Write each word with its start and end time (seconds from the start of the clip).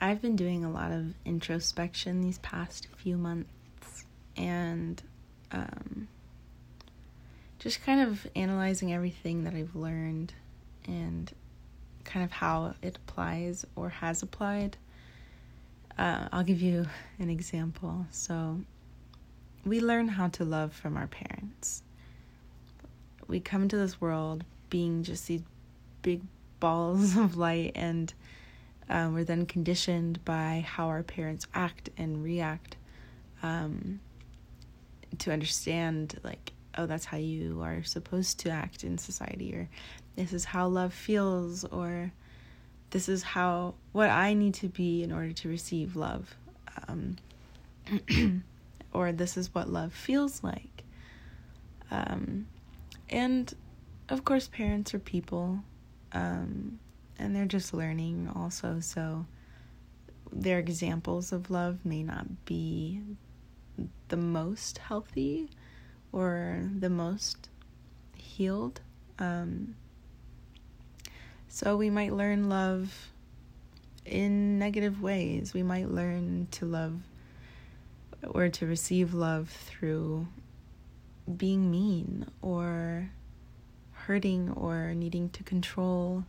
I've 0.00 0.22
been 0.22 0.36
doing 0.36 0.64
a 0.64 0.70
lot 0.70 0.92
of 0.92 1.14
introspection 1.24 2.22
these 2.22 2.38
past 2.38 2.88
few 2.96 3.16
months 3.16 4.06
and 4.36 5.02
um, 5.52 6.08
just 7.58 7.84
kind 7.84 8.00
of 8.00 8.26
analyzing 8.34 8.92
everything 8.92 9.44
that 9.44 9.54
I've 9.54 9.76
learned 9.76 10.32
and 10.86 11.30
kind 12.04 12.24
of 12.24 12.32
how 12.32 12.74
it 12.82 12.96
applies 12.96 13.66
or 13.76 13.90
has 13.90 14.22
applied. 14.22 14.78
Uh, 15.98 16.28
I'll 16.32 16.44
give 16.44 16.62
you 16.62 16.86
an 17.18 17.28
example. 17.28 18.06
So, 18.10 18.60
we 19.64 19.80
learn 19.80 20.08
how 20.08 20.28
to 20.28 20.44
love 20.44 20.72
from 20.72 20.96
our 20.96 21.06
parents. 21.06 21.82
We 23.28 23.40
come 23.40 23.62
into 23.62 23.76
this 23.76 24.00
world 24.00 24.44
being 24.70 25.02
just 25.02 25.26
these 25.26 25.42
big 26.00 26.22
balls 26.58 27.16
of 27.18 27.36
light, 27.36 27.72
and 27.74 28.12
uh, 28.90 29.08
we're 29.12 29.24
then 29.24 29.46
conditioned 29.46 30.22
by 30.24 30.64
how 30.66 30.88
our 30.88 31.02
parents 31.02 31.46
act 31.54 31.88
and 31.96 32.22
react 32.22 32.76
um, 33.42 34.00
to 35.18 35.32
understand, 35.32 36.18
like, 36.24 36.52
oh, 36.76 36.86
that's 36.86 37.04
how 37.04 37.16
you 37.16 37.62
are 37.62 37.82
supposed 37.84 38.40
to 38.40 38.50
act 38.50 38.84
in 38.84 38.98
society, 38.98 39.54
or 39.54 39.68
this 40.16 40.32
is 40.32 40.44
how 40.44 40.66
love 40.66 40.92
feels, 40.92 41.64
or 41.64 42.12
this 42.90 43.08
is 43.08 43.22
how 43.22 43.74
what 43.92 44.10
I 44.10 44.34
need 44.34 44.54
to 44.54 44.68
be 44.68 45.02
in 45.02 45.12
order 45.12 45.32
to 45.32 45.48
receive 45.48 45.96
love. 45.96 46.34
Um, 46.88 47.16
or 48.92 49.12
this 49.12 49.36
is 49.36 49.54
what 49.54 49.68
love 49.68 49.92
feels 49.92 50.42
like. 50.42 50.84
Um, 51.90 52.46
and 53.08 53.52
of 54.08 54.24
course, 54.24 54.48
parents 54.48 54.94
are 54.94 54.98
people, 54.98 55.60
um, 56.12 56.78
and 57.20 57.36
they're 57.36 57.44
just 57.44 57.74
learning 57.74 58.30
also. 58.34 58.80
So 58.80 59.26
their 60.32 60.58
examples 60.58 61.32
of 61.32 61.50
love 61.50 61.84
may 61.84 62.02
not 62.02 62.44
be 62.44 63.02
the 64.08 64.16
most 64.16 64.78
healthy 64.78 65.50
or 66.12 66.64
the 66.78 66.90
most 66.90 67.48
healed. 68.16 68.80
Um, 69.18 69.76
so 71.48 71.76
we 71.76 71.90
might 71.90 72.12
learn 72.12 72.48
love 72.48 73.10
in 74.04 74.58
negative 74.58 75.02
ways. 75.02 75.52
We 75.52 75.62
might 75.62 75.90
learn 75.90 76.48
to 76.52 76.64
love 76.64 77.00
or 78.26 78.48
to 78.48 78.66
receive 78.66 79.14
love 79.14 79.50
through 79.50 80.26
being 81.36 81.70
mean 81.70 82.26
or 82.42 83.10
hurting 83.92 84.50
or 84.50 84.94
needing 84.94 85.28
to 85.30 85.42
control 85.42 86.24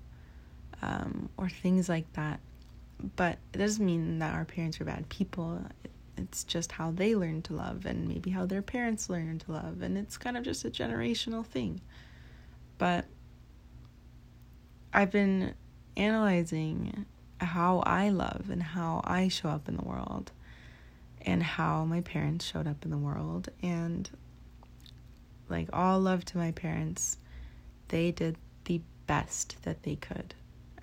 um, 0.82 1.30
or 1.38 1.50
things 1.50 1.90
like 1.90 2.12
that. 2.14 2.40
But 3.16 3.38
it 3.54 3.58
doesn't 3.58 3.86
mean 3.86 4.20
that 4.20 4.34
our 4.34 4.46
parents 4.46 4.80
are 4.80 4.86
bad 4.86 5.10
people. 5.10 5.62
It's 6.18 6.44
just 6.44 6.72
how 6.72 6.92
they 6.92 7.16
learn 7.16 7.42
to 7.44 7.54
love 7.54 7.86
and 7.86 8.08
maybe 8.08 8.30
how 8.30 8.46
their 8.46 8.62
parents 8.62 9.10
learn 9.10 9.40
to 9.40 9.52
love. 9.52 9.82
And 9.82 9.98
it's 9.98 10.18
kind 10.18 10.38
of 10.38 10.44
just 10.44 10.66
a 10.66 10.70
generational 10.70 11.46
thing. 11.46 11.82
But 12.78 13.06
I've 14.94 15.12
been 15.12 15.54
analyzing 15.98 17.06
how 17.40 17.80
I 17.86 18.10
love 18.10 18.50
and 18.52 18.62
how 18.62 19.02
I 19.04 19.28
show 19.28 19.50
up 19.50 19.68
in 19.68 19.78
the 19.78 19.84
world 19.84 20.32
and 21.26 21.42
how 21.42 21.86
my 21.86 22.02
parents 22.02 22.46
showed 22.46 22.68
up 22.68 22.84
in 22.84 22.92
the 22.92 22.98
world 22.98 23.50
and 23.62 24.10
like 25.50 25.70
all 25.74 26.00
love 26.00 26.24
to 26.26 26.38
my 26.38 26.52
parents 26.52 27.18
they 27.90 28.12
did 28.12 28.38
the 28.66 28.82
best 29.08 29.58
that 29.64 29.84
they 29.84 29.96
could 29.96 30.34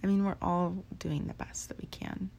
i 0.03 0.07
mean 0.07 0.25
we're 0.25 0.37
all 0.41 0.77
doing 0.99 1.27
the 1.27 1.35
best 1.35 1.69
that 1.69 1.79
we 1.81 1.87
can 1.91 2.31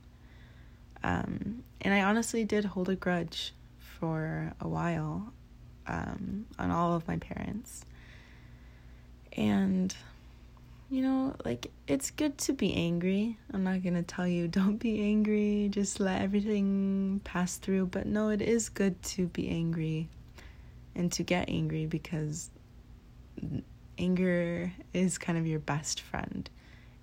um, 1.04 1.64
and 1.82 1.94
i 1.94 2.02
honestly 2.02 2.44
did 2.44 2.66
hold 2.66 2.90
a 2.90 2.96
grudge 2.96 3.54
for 3.78 4.54
a 4.62 4.68
while 4.68 5.34
um, 5.88 6.46
on 6.58 6.72
all 6.72 6.96
of 6.96 7.08
my 7.08 7.18
parents 7.18 7.86
and 9.34 9.96
you 10.90 11.04
know, 11.04 11.36
like 11.46 11.72
it's 11.88 12.10
good 12.10 12.38
to 12.40 12.54
be 12.54 12.74
angry. 12.74 13.38
I'm 13.54 13.64
not 13.64 13.84
going 13.84 13.94
to 13.94 14.02
tell 14.02 14.28
you 14.28 14.48
don't 14.60 14.78
be 14.78 15.02
angry, 15.02 15.70
just 15.72 16.00
let 16.00 16.22
everything 16.22 17.22
pass 17.24 17.58
through, 17.58 17.88
but 17.88 18.06
no, 18.06 18.30
it 18.30 18.42
is 18.42 18.70
good 18.70 19.02
to 19.04 19.28
be 19.28 19.50
angry 19.50 20.10
and 20.96 21.12
to 21.12 21.24
get 21.24 21.50
angry 21.50 21.86
because 21.86 22.50
anger 23.98 24.74
is 24.94 25.18
kind 25.18 25.38
of 25.38 25.46
your 25.46 25.60
best 25.60 26.02
friend. 26.02 26.50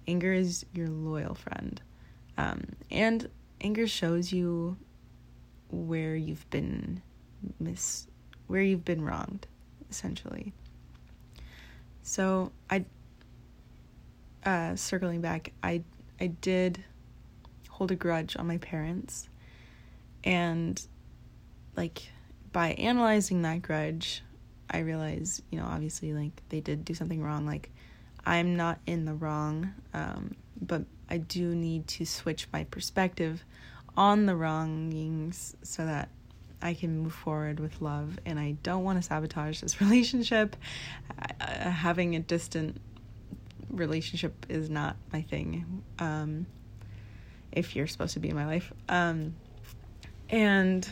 Anger 0.09 0.33
is 0.33 0.65
your 0.73 0.89
loyal 0.89 1.35
friend. 1.35 1.81
Um, 2.39 2.65
and 2.91 3.29
anger 3.61 3.87
shows 3.87 4.33
you 4.33 4.77
where 5.71 6.15
you've 6.15 6.49
been 6.51 7.03
mis 7.59 8.07
where 8.47 8.63
you've 8.63 8.85
been 8.85 9.03
wronged 9.03 9.47
essentially. 9.91 10.53
So 12.03 12.53
I 12.71 12.85
uh, 14.45 14.77
circling 14.77 15.21
back, 15.21 15.53
I 15.63 15.83
I 16.21 16.29
did 16.29 16.83
hold 17.69 17.91
a 17.91 17.97
grudge 17.97 18.37
on 18.37 18.47
my 18.47 18.59
parents, 18.59 19.29
and 20.25 20.81
like 21.77 22.11
by 22.53 22.69
analyzing 22.73 23.43
that 23.43 23.63
grudge, 23.63 24.23
I 24.71 24.79
realized, 24.79 25.43
you 25.51 25.59
know, 25.59 25.67
obviously, 25.67 26.15
like 26.15 26.43
they 26.49 26.61
did 26.61 26.85
do 26.85 26.95
something 26.95 27.23
wrong. 27.23 27.45
Like 27.45 27.71
I'm 28.27 28.57
not 28.57 28.81
in 28.87 29.05
the 29.05 29.15
wrong, 29.15 29.73
um, 29.95 30.35
but 30.61 30.83
I 31.09 31.19
do 31.19 31.55
need 31.55 31.87
to 31.89 32.05
switch 32.05 32.49
my 32.53 32.65
perspective 32.65 33.45
on 33.97 34.27
the 34.27 34.35
wrongings 34.35 35.57
so 35.63 35.87
that 35.87 36.09
I 36.61 36.75
can 36.75 36.99
move 36.99 37.15
forward 37.15 37.61
with 37.61 37.81
love. 37.81 38.19
And 38.27 38.39
I 38.41 38.57
don't 38.65 38.83
want 38.83 38.99
to 38.99 39.03
sabotage 39.03 39.61
this 39.61 39.81
relationship. 39.81 40.57
Uh, 41.41 41.71
having 41.71 42.17
a 42.17 42.21
distant 42.21 42.81
relationship 43.71 44.47
is 44.49 44.69
not 44.69 44.97
my 45.13 45.23
thing. 45.23 45.83
Um, 46.01 46.47
if 47.53 47.77
you're 47.77 47.87
supposed 47.87 48.15
to 48.15 48.21
be 48.21 48.29
in 48.29 48.35
my 48.35 48.47
life. 48.47 48.73
Um, 48.89 49.37
and 50.29 50.87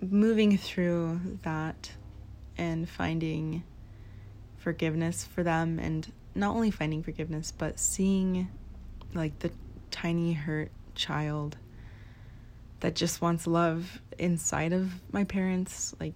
moving 0.00 0.58
through 0.58 1.20
that 1.42 1.90
and 2.58 2.88
finding 2.88 3.64
forgiveness 4.66 5.24
for 5.24 5.44
them 5.44 5.78
and 5.78 6.12
not 6.34 6.56
only 6.56 6.72
finding 6.72 7.00
forgiveness 7.00 7.52
but 7.52 7.78
seeing 7.78 8.48
like 9.14 9.38
the 9.38 9.50
tiny 9.92 10.32
hurt 10.32 10.72
child 10.96 11.56
that 12.80 12.96
just 12.96 13.22
wants 13.22 13.46
love 13.46 14.00
inside 14.18 14.72
of 14.72 14.90
my 15.12 15.22
parents 15.22 15.94
like 16.00 16.14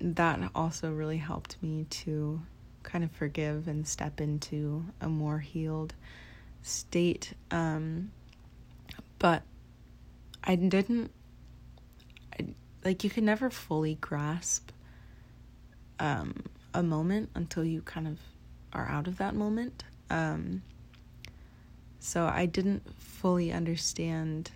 that 0.00 0.40
also 0.54 0.90
really 0.90 1.18
helped 1.18 1.62
me 1.62 1.84
to 1.90 2.40
kind 2.84 3.04
of 3.04 3.10
forgive 3.10 3.68
and 3.68 3.86
step 3.86 4.18
into 4.18 4.82
a 5.02 5.08
more 5.10 5.38
healed 5.38 5.92
state. 6.62 7.34
Um, 7.50 8.12
but 9.18 9.42
I 10.42 10.56
didn't, 10.56 11.10
I, 12.32 12.46
like, 12.82 13.04
you 13.04 13.10
can 13.10 13.26
never 13.26 13.50
fully 13.50 13.96
grasp 13.96 14.70
um, 16.00 16.44
a 16.74 16.82
moment 16.82 17.30
until 17.34 17.64
you 17.64 17.82
kind 17.82 18.06
of 18.06 18.18
are 18.72 18.86
out 18.86 19.06
of 19.06 19.18
that 19.18 19.34
moment. 19.34 19.84
Um, 20.10 20.62
so 21.98 22.26
I 22.26 22.46
didn't 22.46 22.82
fully 22.98 23.52
understand 23.52 24.50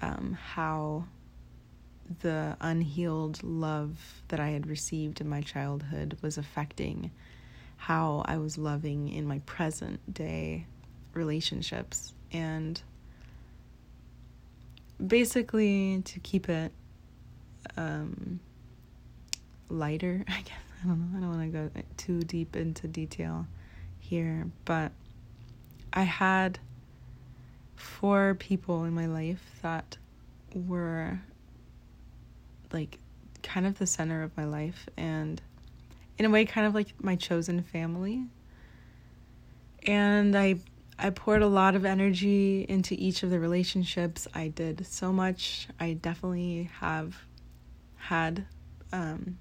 um, 0.00 0.36
how 0.40 1.04
the 2.20 2.56
unhealed 2.60 3.42
love 3.42 4.22
that 4.28 4.40
I 4.40 4.48
had 4.48 4.66
received 4.66 5.20
in 5.20 5.28
my 5.28 5.40
childhood 5.40 6.18
was 6.22 6.38
affecting 6.38 7.10
how 7.76 8.22
I 8.26 8.38
was 8.38 8.58
loving 8.58 9.08
in 9.08 9.26
my 9.26 9.40
present 9.40 10.00
day 10.12 10.66
relationships. 11.14 12.14
And 12.32 12.80
basically, 15.04 16.02
to 16.04 16.20
keep 16.20 16.48
it 16.48 16.72
um, 17.76 18.40
lighter, 19.68 20.24
I 20.28 20.42
guess. 20.42 20.71
I 20.82 20.88
don't 20.88 21.12
know. 21.12 21.18
I 21.18 21.20
don't 21.20 21.38
want 21.38 21.52
to 21.52 21.58
go 21.58 21.82
too 21.96 22.22
deep 22.22 22.56
into 22.56 22.88
detail 22.88 23.46
here, 24.00 24.46
but 24.64 24.92
I 25.92 26.02
had 26.02 26.58
four 27.76 28.34
people 28.38 28.84
in 28.84 28.94
my 28.94 29.06
life 29.06 29.42
that 29.62 29.96
were 30.54 31.20
like 32.72 32.98
kind 33.42 33.66
of 33.66 33.78
the 33.78 33.86
center 33.86 34.22
of 34.22 34.36
my 34.36 34.44
life 34.44 34.88
and 34.96 35.40
in 36.18 36.24
a 36.24 36.30
way 36.30 36.44
kind 36.44 36.66
of 36.66 36.74
like 36.74 36.88
my 37.02 37.16
chosen 37.16 37.62
family. 37.62 38.24
And 39.86 40.36
I 40.36 40.56
I 40.98 41.10
poured 41.10 41.42
a 41.42 41.48
lot 41.48 41.74
of 41.74 41.84
energy 41.84 42.64
into 42.68 42.94
each 42.94 43.22
of 43.22 43.30
the 43.30 43.40
relationships. 43.40 44.28
I 44.34 44.48
did 44.48 44.86
so 44.86 45.12
much. 45.12 45.68
I 45.80 45.94
definitely 45.94 46.70
have 46.80 47.16
had 47.96 48.46
um, 48.92 49.38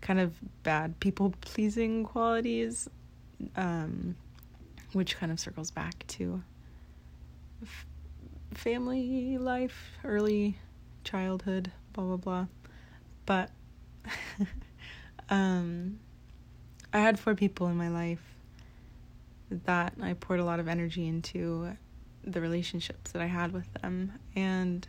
kind 0.00 0.20
of 0.20 0.34
bad 0.62 0.98
people 1.00 1.34
pleasing 1.40 2.04
qualities. 2.04 2.88
Um, 3.56 4.16
which 4.92 5.16
kind 5.16 5.30
of 5.30 5.38
circles 5.38 5.70
back 5.70 6.06
to 6.08 6.42
f- 7.62 7.86
family 8.54 9.38
life, 9.38 9.92
early 10.04 10.58
childhood, 11.04 11.70
blah 11.92 12.04
blah 12.04 12.16
blah. 12.16 12.46
But 13.26 13.50
um, 15.30 16.00
I 16.92 16.98
had 16.98 17.18
four 17.18 17.34
people 17.34 17.68
in 17.68 17.76
my 17.76 17.88
life 17.88 18.22
that 19.50 19.94
I 20.00 20.14
poured 20.14 20.40
a 20.40 20.44
lot 20.44 20.60
of 20.60 20.68
energy 20.68 21.06
into 21.06 21.76
the 22.24 22.40
relationships 22.40 23.12
that 23.12 23.22
I 23.22 23.26
had 23.26 23.52
with 23.52 23.72
them, 23.74 24.12
and 24.34 24.86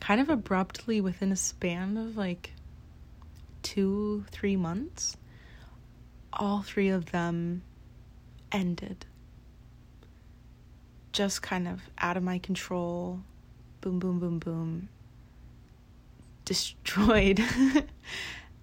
kind 0.00 0.20
of 0.20 0.28
abruptly 0.28 1.00
within 1.00 1.32
a 1.32 1.36
span 1.36 1.96
of 1.96 2.16
like 2.16 2.52
two, 3.64 4.24
three 4.30 4.54
months, 4.54 5.16
all 6.32 6.62
three 6.62 6.90
of 6.90 7.10
them 7.10 7.62
ended. 8.52 9.06
Just 11.10 11.42
kind 11.42 11.66
of 11.66 11.80
out 11.98 12.16
of 12.16 12.22
my 12.22 12.38
control. 12.38 13.20
Boom, 13.80 13.98
boom, 13.98 14.20
boom, 14.20 14.38
boom. 14.38 14.88
Destroyed. 16.44 17.42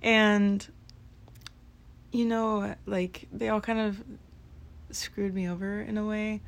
and, 0.02 0.66
you 2.12 2.26
know, 2.26 2.76
like, 2.86 3.28
they 3.34 3.50
all 3.50 3.62
kind 3.62 3.80
of 3.80 4.04
screwed 4.92 5.34
me 5.34 5.50
over 5.50 5.82
in 5.82 5.98
a 5.98 6.06
way. 6.06 6.42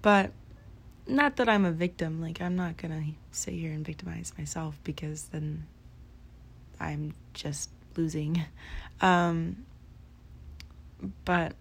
But 0.00 0.30
not 1.06 1.36
that 1.36 1.48
I'm 1.48 1.64
a 1.64 1.72
victim. 1.72 2.20
Like, 2.20 2.40
I'm 2.40 2.56
not 2.56 2.76
gonna 2.76 3.04
sit 3.32 3.54
here 3.54 3.72
and 3.72 3.84
victimize 3.84 4.32
myself 4.38 4.78
because 4.84 5.24
then 5.24 5.66
I'm 6.80 7.14
just 7.32 7.70
losing. 7.96 8.42
Um, 9.00 9.64
but 11.24 11.54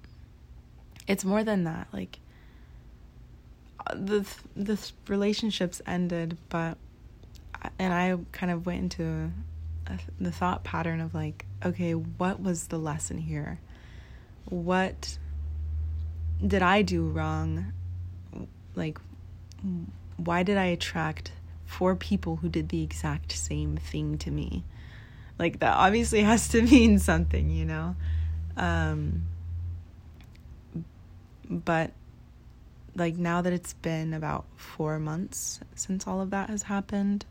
it's 1.07 1.25
more 1.25 1.43
than 1.43 1.63
that. 1.65 1.87
Like, 1.91 2.19
the 3.93 4.25
the 4.55 4.79
relationships 5.07 5.81
ended, 5.85 6.37
but 6.49 6.77
and 7.79 7.93
I 7.93 8.17
kind 8.31 8.51
of 8.51 8.65
went 8.65 8.79
into 8.79 9.31
a, 9.87 9.99
the 10.19 10.31
thought 10.31 10.63
pattern 10.63 11.01
of 11.01 11.13
like, 11.13 11.45
okay, 11.65 11.93
what 11.93 12.41
was 12.41 12.67
the 12.67 12.77
lesson 12.77 13.17
here? 13.17 13.59
What 14.45 15.17
did 16.45 16.61
I 16.61 16.81
do 16.81 17.07
wrong? 17.07 17.73
Like, 18.75 18.99
why 20.17 20.43
did 20.43 20.57
I 20.57 20.65
attract 20.65 21.31
four 21.65 21.95
people 21.95 22.37
who 22.37 22.49
did 22.49 22.69
the 22.69 22.83
exact 22.83 23.31
same 23.31 23.77
thing 23.77 24.17
to 24.19 24.31
me? 24.31 24.63
Like, 25.39 25.59
that 25.59 25.75
obviously 25.75 26.21
has 26.23 26.47
to 26.49 26.61
mean 26.61 26.99
something, 26.99 27.49
you 27.49 27.65
know? 27.65 27.95
Um, 28.57 29.23
but, 31.49 31.91
like, 32.95 33.17
now 33.17 33.41
that 33.41 33.53
it's 33.53 33.73
been 33.73 34.13
about 34.13 34.45
four 34.55 34.99
months 34.99 35.59
since 35.75 36.07
all 36.07 36.21
of 36.21 36.29
that 36.31 36.49
has 36.49 36.63
happened, 36.63 37.25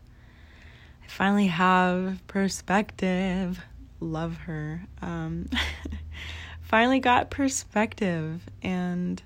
I 1.03 1.07
finally 1.07 1.47
have 1.47 2.25
perspective. 2.27 3.59
Love 3.99 4.37
her. 4.37 4.83
Um, 5.01 5.49
finally 6.61 6.99
got 6.99 7.29
perspective, 7.29 8.41
and 8.61 9.21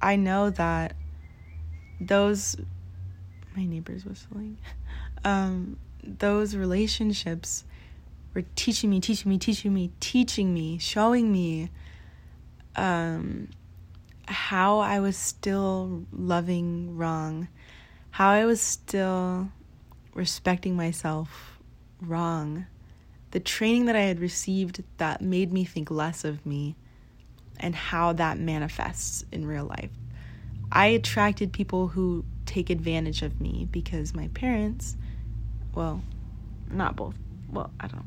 I 0.00 0.16
know 0.16 0.50
that 0.50 0.96
those 2.00 2.56
my 3.56 3.64
neighbors 3.64 4.04
whistling 4.04 4.58
um 5.24 5.76
those 6.02 6.54
relationships 6.56 7.64
were 8.34 8.44
teaching 8.56 8.90
me 8.90 9.00
teaching 9.00 9.30
me 9.30 9.38
teaching 9.38 9.74
me 9.74 9.90
teaching 10.00 10.54
me 10.54 10.78
showing 10.78 11.30
me 11.30 11.70
um 12.76 13.48
how 14.26 14.78
I 14.78 15.00
was 15.00 15.16
still 15.16 16.04
loving 16.12 16.96
wrong 16.96 17.48
how 18.12 18.30
I 18.30 18.44
was 18.44 18.60
still 18.60 19.50
respecting 20.14 20.76
myself 20.76 21.58
wrong. 22.00 22.66
The 23.30 23.40
training 23.40 23.86
that 23.86 23.96
I 23.96 24.02
had 24.02 24.20
received 24.20 24.82
that 24.98 25.22
made 25.22 25.50
me 25.50 25.64
think 25.64 25.90
less 25.90 26.22
of 26.24 26.44
me 26.44 26.76
and 27.58 27.74
how 27.74 28.12
that 28.14 28.38
manifests 28.38 29.24
in 29.32 29.46
real 29.46 29.64
life. 29.64 29.90
I 30.70 30.86
attracted 30.86 31.52
people 31.52 31.88
who 31.88 32.24
take 32.44 32.68
advantage 32.68 33.22
of 33.22 33.40
me 33.40 33.66
because 33.70 34.14
my 34.14 34.28
parents, 34.28 34.96
well, 35.74 36.02
not 36.70 36.96
both, 36.96 37.14
well, 37.50 37.70
I 37.80 37.86
don't 37.88 38.04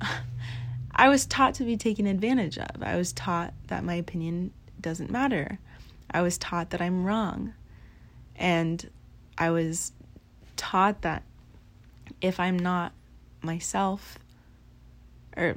know. 0.00 0.08
I 0.94 1.08
was 1.08 1.26
taught 1.26 1.54
to 1.54 1.64
be 1.64 1.76
taken 1.76 2.06
advantage 2.06 2.58
of. 2.58 2.82
I 2.82 2.96
was 2.96 3.12
taught 3.12 3.52
that 3.66 3.82
my 3.82 3.94
opinion 3.94 4.52
doesn't 4.80 5.10
matter. 5.10 5.58
I 6.10 6.22
was 6.22 6.38
taught 6.38 6.70
that 6.70 6.80
I'm 6.80 7.04
wrong. 7.04 7.54
And 8.36 8.88
I 9.36 9.50
was 9.50 9.92
taught 10.56 11.02
that 11.02 11.24
if 12.20 12.38
I'm 12.38 12.58
not 12.58 12.92
myself, 13.42 14.18
or 15.36 15.56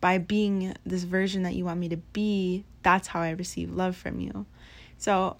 by 0.00 0.16
being 0.16 0.74
this 0.86 1.02
version 1.02 1.42
that 1.42 1.54
you 1.54 1.66
want 1.66 1.78
me 1.78 1.90
to 1.90 1.96
be, 1.96 2.64
that's 2.82 3.08
how 3.08 3.20
I 3.20 3.30
receive 3.30 3.70
love 3.70 3.96
from 3.96 4.18
you. 4.18 4.46
So 4.96 5.36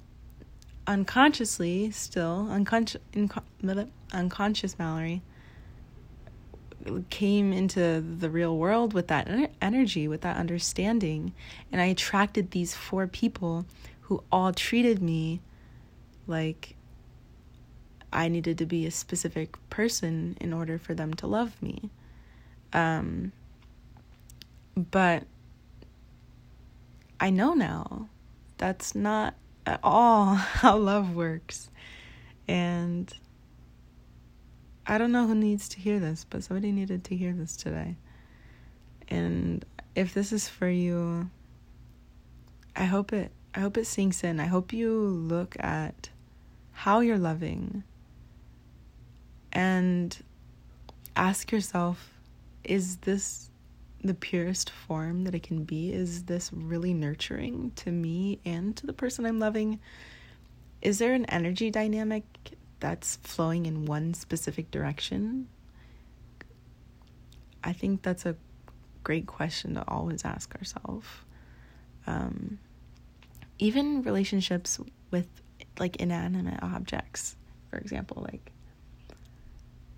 unconsciously 0.86 1.90
still 1.90 2.48
unconscious 2.50 3.00
unconscious 4.12 4.78
Mallory 4.78 5.22
came 7.10 7.52
into 7.52 8.00
the 8.00 8.30
real 8.30 8.56
world 8.56 8.94
with 8.94 9.08
that 9.08 9.28
energy 9.60 10.08
with 10.08 10.22
that 10.22 10.36
understanding 10.36 11.32
and 11.70 11.80
I 11.80 11.86
attracted 11.86 12.50
these 12.50 12.74
four 12.74 13.06
people 13.06 13.66
who 14.02 14.22
all 14.32 14.52
treated 14.52 15.02
me 15.02 15.40
like 16.26 16.76
I 18.12 18.28
needed 18.28 18.58
to 18.58 18.66
be 18.66 18.86
a 18.86 18.90
specific 18.90 19.56
person 19.68 20.36
in 20.40 20.52
order 20.52 20.78
for 20.78 20.94
them 20.94 21.14
to 21.14 21.26
love 21.26 21.60
me 21.62 21.90
um 22.72 23.32
but 24.74 25.24
I 27.20 27.28
know 27.28 27.52
now 27.52 28.08
that's 28.56 28.94
not 28.94 29.34
at 29.66 29.80
all 29.82 30.34
how 30.34 30.76
love 30.78 31.14
works. 31.14 31.70
And 32.48 33.12
I 34.90 34.98
don't 34.98 35.12
know 35.12 35.28
who 35.28 35.36
needs 35.36 35.68
to 35.68 35.78
hear 35.78 36.00
this, 36.00 36.26
but 36.28 36.42
somebody 36.42 36.72
needed 36.72 37.04
to 37.04 37.16
hear 37.16 37.32
this 37.32 37.56
today. 37.56 37.94
And 39.06 39.64
if 39.94 40.12
this 40.14 40.32
is 40.32 40.48
for 40.48 40.68
you, 40.68 41.30
I 42.74 42.86
hope 42.86 43.12
it 43.12 43.30
I 43.54 43.60
hope 43.60 43.78
it 43.78 43.86
sinks 43.86 44.24
in. 44.24 44.40
I 44.40 44.46
hope 44.46 44.72
you 44.72 44.92
look 44.92 45.56
at 45.60 46.10
how 46.72 46.98
you're 46.98 47.18
loving 47.18 47.84
and 49.52 50.16
ask 51.14 51.52
yourself 51.52 52.12
is 52.64 52.96
this 52.96 53.48
the 54.02 54.14
purest 54.14 54.70
form 54.70 55.22
that 55.22 55.36
it 55.36 55.44
can 55.44 55.62
be? 55.62 55.92
Is 55.92 56.24
this 56.24 56.52
really 56.52 56.94
nurturing 56.94 57.70
to 57.76 57.92
me 57.92 58.40
and 58.44 58.76
to 58.78 58.86
the 58.86 58.92
person 58.92 59.24
I'm 59.24 59.38
loving? 59.38 59.78
Is 60.82 60.98
there 60.98 61.14
an 61.14 61.26
energy 61.26 61.70
dynamic 61.70 62.24
that's 62.80 63.16
flowing 63.22 63.66
in 63.66 63.84
one 63.86 64.14
specific 64.14 64.70
direction? 64.70 65.48
I 67.62 67.72
think 67.72 68.02
that's 68.02 68.26
a 68.26 68.36
great 69.04 69.26
question 69.26 69.74
to 69.74 69.84
always 69.86 70.24
ask 70.24 70.54
ourselves. 70.56 71.06
Um, 72.06 72.58
even 73.58 74.02
relationships 74.02 74.80
with 75.10 75.28
like 75.78 75.96
inanimate 75.96 76.62
objects, 76.62 77.36
for 77.68 77.76
example, 77.78 78.26
like 78.30 78.52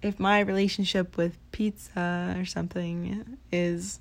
if 0.02 0.18
my 0.18 0.40
relationship 0.40 1.16
with 1.16 1.38
pizza 1.52 2.34
or 2.36 2.44
something 2.44 3.38
is 3.52 4.00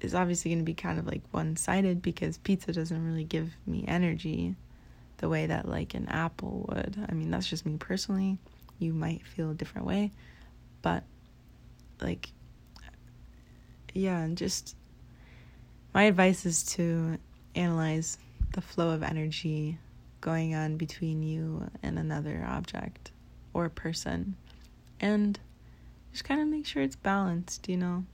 is 0.00 0.14
obviously 0.14 0.50
going 0.50 0.58
to 0.58 0.64
be 0.64 0.74
kind 0.74 0.98
of 0.98 1.06
like 1.06 1.22
one-sided 1.30 2.02
because 2.02 2.36
pizza 2.38 2.72
doesn't 2.72 3.06
really 3.06 3.24
give 3.24 3.54
me 3.66 3.84
energy 3.88 4.54
the 5.18 5.28
way 5.28 5.46
that 5.46 5.68
like 5.68 5.94
an 5.94 6.08
apple 6.08 6.66
would. 6.68 6.96
I 7.08 7.12
mean, 7.12 7.30
that's 7.30 7.46
just 7.46 7.66
me 7.66 7.76
personally. 7.78 8.38
You 8.78 8.92
might 8.92 9.26
feel 9.26 9.50
a 9.50 9.54
different 9.54 9.86
way, 9.86 10.10
but 10.82 11.04
like 12.00 12.30
yeah, 13.94 14.20
and 14.20 14.36
just 14.36 14.76
my 15.94 16.04
advice 16.04 16.44
is 16.44 16.64
to 16.64 17.18
analyze 17.54 18.18
the 18.52 18.60
flow 18.60 18.90
of 18.90 19.02
energy 19.02 19.78
going 20.20 20.54
on 20.54 20.76
between 20.76 21.22
you 21.22 21.70
and 21.82 21.98
another 21.98 22.44
object 22.48 23.12
or 23.52 23.68
person 23.68 24.36
and 25.00 25.38
just 26.12 26.24
kind 26.24 26.40
of 26.40 26.48
make 26.48 26.66
sure 26.66 26.82
it's 26.82 26.96
balanced, 26.96 27.68
you 27.68 27.76
know. 27.76 28.04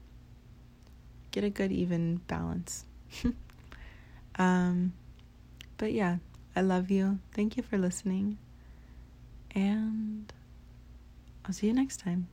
Get 1.31 1.43
a 1.43 1.49
good 1.49 1.71
even 1.71 2.17
balance. 2.27 2.85
um 4.35 4.93
but 5.77 5.93
yeah, 5.93 6.17
I 6.55 6.61
love 6.61 6.91
you. 6.91 7.19
Thank 7.33 7.57
you 7.57 7.63
for 7.63 7.77
listening. 7.77 8.37
And 9.55 10.31
I'll 11.45 11.53
see 11.53 11.67
you 11.67 11.73
next 11.73 11.97
time. 11.97 12.27